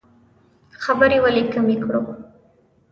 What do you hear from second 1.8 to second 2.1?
کړو؟